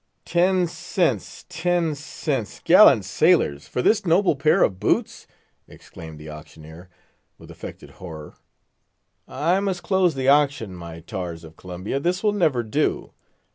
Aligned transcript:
"Ten 0.25 0.65
cents! 0.65 1.45
ten 1.47 1.93
cents! 1.93 2.59
gallant 2.63 3.05
sailors, 3.05 3.67
for 3.67 3.83
this 3.83 4.03
noble 4.03 4.35
pair 4.35 4.63
of 4.63 4.79
boots," 4.79 5.27
exclaimed 5.67 6.17
the 6.17 6.27
auctioneer, 6.27 6.89
with 7.37 7.51
affected 7.51 7.91
horror; 7.91 8.33
"I 9.27 9.59
must 9.59 9.83
close 9.83 10.15
the 10.15 10.27
auction, 10.27 10.73
my 10.73 11.01
tars 11.01 11.43
of 11.43 11.55
Columbia; 11.55 11.99
this 11.99 12.23
will 12.23 12.33
never 12.33 12.63
do. 12.63 13.13